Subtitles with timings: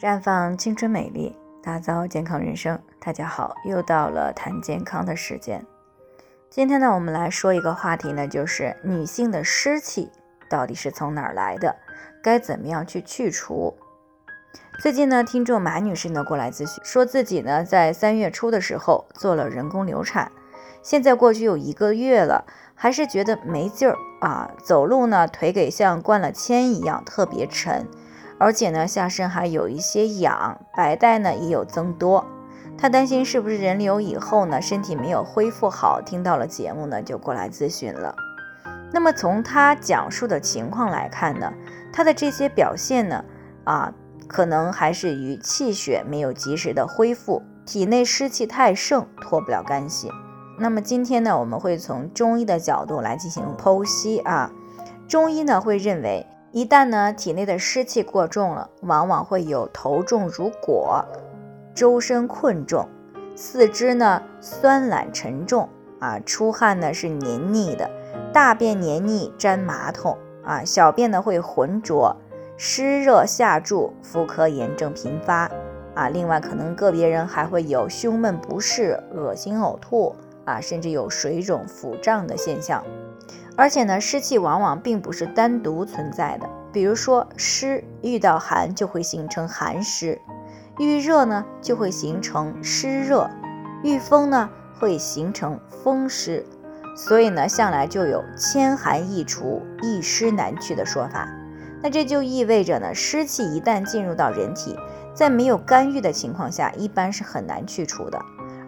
[0.00, 2.80] 绽放青春美丽，打造健康人生。
[2.98, 5.62] 大家好，又到了谈健康的时间。
[6.48, 10.10] 今天呢，我们来说一个话题呢，就是女性的湿气
[10.48, 11.76] 到底是从哪儿来的，
[12.22, 13.76] 该怎么样去去除？
[14.80, 20.32] 最近呢，听众马女士呢过来咨询，说自己呢在三月初的时候做了人工流产，
[20.82, 27.86] 现在过去有一个月了，还是觉得没劲儿啊，走路呢腿给像灌了铅一样，特别沉。
[28.40, 32.24] 而且呢，下身还有一些痒，白带呢也有增多。
[32.78, 36.00] 他担心是不是人流以后呢，身体没有恢复好。
[36.00, 38.16] 听到了节目呢，就过来咨询了。
[38.90, 41.52] 那么从他讲述的情况来看呢，
[41.92, 43.22] 他的这些表现呢，
[43.64, 43.92] 啊，
[44.26, 50.10] 可能还是与气血没有及时的恢复，体内湿气太盛，脱不了干系。
[50.58, 54.50] 那么今天呢，我们会从中医的角度来进行剖析啊。
[55.06, 56.26] 中医呢会认为。
[56.52, 61.04] 一旦呢体内的湿气过重了，往往会有头重如裹、
[61.74, 62.88] 周身困重、
[63.36, 65.68] 四肢呢酸懒沉重
[66.00, 67.88] 啊，出汗呢是黏腻的，
[68.32, 72.16] 大便黏腻粘马桶啊，小便呢会浑浊、
[72.56, 75.48] 湿热下注、妇科炎症频发
[75.94, 76.08] 啊。
[76.08, 82.82] 另外，可能个别人还会有胸闷不适、恶心呕吐啊，甚至有水肿、腹胀的现象。
[83.56, 86.48] 而且呢，湿气往往并不是单独存在的。
[86.72, 90.20] 比如说，湿遇到寒就会形成寒湿，
[90.78, 93.28] 遇热呢就会形成湿热，
[93.82, 96.46] 遇风呢会形成风湿。
[96.96, 101.28] 所以呢，向来就有千寒易除，一湿难去的说法。
[101.82, 104.76] 那这就意味着呢，湿气一旦进入到人体，
[105.14, 108.20] 在没有干预的情况下，一般是很难去除的。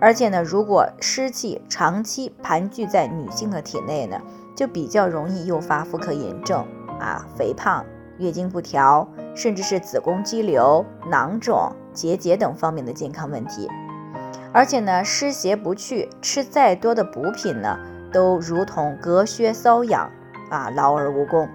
[0.00, 4.18] 而且呢，如果湿气长期盘踞在女性的体内呢，
[4.56, 6.66] 就比较容易诱发妇科炎症
[6.98, 7.84] 啊、肥胖、
[8.18, 13.68] 月经不调，甚至是子宫肌瘤、囊肿、结节等方面的健康问题。
[14.52, 17.78] 而且呢，湿邪不去，吃再多的补品呢，
[18.12, 20.10] 都如同隔靴搔痒
[20.50, 21.48] 啊，劳而无功。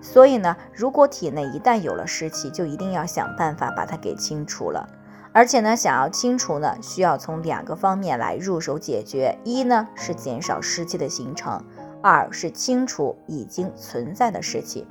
[0.00, 4.88] 所以呢，如果体内一旦有了湿气，就一定要想办法把它给清除了。
[5.32, 11.62] 而且呢，想要清除呢，需要从两个方面来入手解决：一呢是减少湿气的形成。
[12.02, 14.86] 二是清除已经存在的湿气。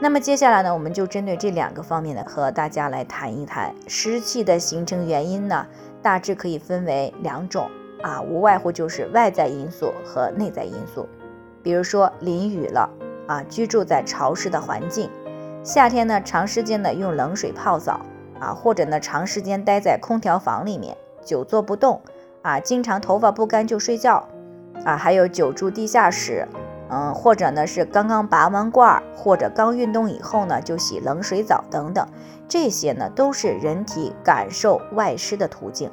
[0.00, 5.66] 那么接下来呢，我们就针对这两个方面呢，和大家来谈一谈湿气的形成原因呢，
[6.00, 7.68] 大致可以分为两种
[8.02, 11.08] 啊，无外乎就是外在因素和内在因素。
[11.64, 12.88] 比如说淋雨了
[13.26, 15.10] 啊，居住在潮湿的环境，
[15.64, 18.00] 夏天呢长时间的用冷水泡澡
[18.38, 22.00] 啊，或者呢长时间待在空调房里面，久坐不动
[22.42, 24.28] 啊，经常头发不干就睡觉。
[24.84, 26.46] 啊，还有久住地下室，
[26.88, 32.06] 嗯，或者呢是刚刚拔完罐，或者刚运动以后呢就洗冷水澡等等，
[32.48, 35.90] 这些呢都是人体感受外湿的途径。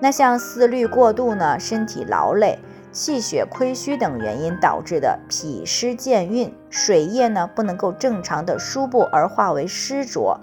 [0.00, 2.58] 那像思虑过度呢，身体劳累、
[2.92, 10.38] 气血亏虚等原因导致的脾湿健运，水液呢不能够正常的输布而化为湿浊，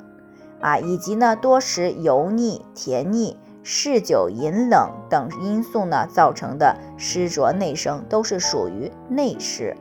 [0.60, 3.38] 啊，以及呢多食油腻、甜腻。
[3.68, 9.76] 嗜酒饮冷等因素呢造成的湿浊内生，都是属于内湿。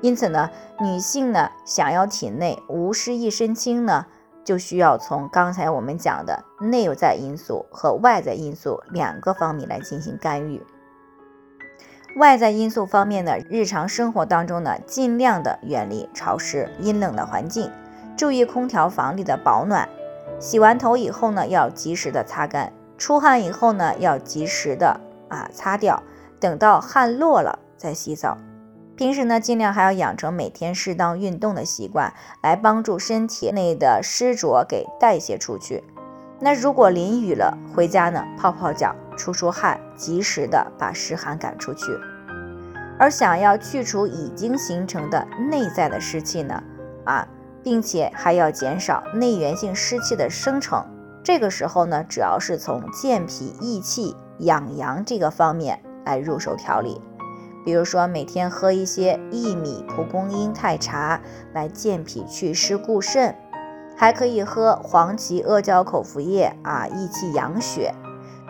[0.00, 0.48] 因此呢，
[0.80, 4.06] 女性呢想要体内无湿一身轻呢，
[4.42, 10.62] 就需要从刚才我们讲的内在因素和外在因素两个方面来进行干预。
[12.16, 17.70] 外在因素方面呢，日常生活当中呢，尽量的远离潮湿阴冷的环境，
[18.16, 19.86] 注意空调房里的保暖。
[20.40, 22.72] 洗完头以后呢，要及时的擦干。
[23.04, 24.98] 出汗以后呢，要及时的
[25.28, 26.02] 啊擦掉，
[26.40, 28.38] 等到汗落了再洗澡。
[28.96, 35.84] 平时呢，尽量还要养成每天适当运动的习惯，来帮助身体内的湿浊给代谢出去。
[36.40, 41.84] 那如果淋雨了，回家呢泡泡脚，出出汗，及时的把湿寒赶出去。
[42.98, 46.62] 而想要去除已经形成的内在的湿气呢，
[47.04, 47.28] 啊，
[47.62, 50.82] 并且还要减少内源性湿气的生成。
[51.24, 57.00] 这个时候呢，主要是从健脾益气、养阳这个方面来入手调理。
[57.64, 61.18] 比如说，每天喝一些薏米、蒲公英太茶
[61.54, 63.34] 来健脾祛湿固肾，
[63.96, 67.94] 还可以喝黄芪、阿胶口服液啊，益气养血。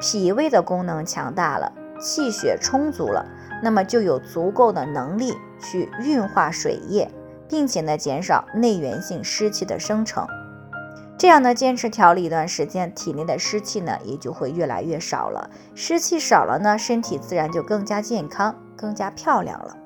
[0.01, 3.25] 脾胃的功能强大了，气血充足了，
[3.63, 7.09] 那么就有足够的能力去运化水液，
[7.49, 10.27] 并且呢，减少内源性湿气的生成。
[11.17, 15.49] 这样呢，坚持调理一段时间，体内的湿气呢也就会越来越少了。
[15.75, 19.77] 湿气少了呢，身体自然就更加健康、更加漂亮了。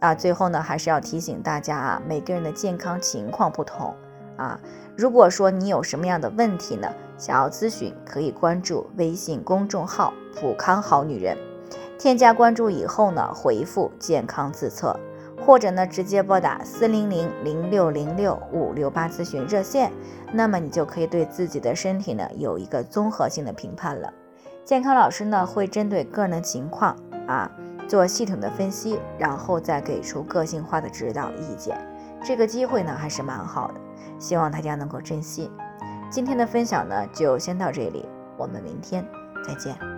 [0.00, 3.94] 啊，最后呢，还是要提醒大家啊，每个人的健康情况不同，
[4.36, 4.58] 啊。
[4.96, 6.88] 如果说你有什么样的问题呢，
[7.18, 11.36] 想要咨询，可以关注微信公众号“普康好女人”，
[11.98, 14.98] 添加关注以后呢，回复“健康自测”，
[15.44, 19.92] 或者呢直接拨打四零零零六零六五六八咨询热线，
[20.32, 24.12] 那么你就可以对自己的身体呢有一个综合性的评判了。
[24.64, 26.96] 健康老师呢会针对个人的情况
[27.26, 27.50] 啊
[27.86, 31.76] 做系统的分析，然后再给出个性化的指导意见。
[32.24, 33.74] 这个机会呢还是蛮好的。
[34.18, 35.50] 希望大家能够珍惜。
[36.08, 38.08] 今天的分享呢，就先到这里，
[38.38, 39.04] 我们明天
[39.46, 39.93] 再见。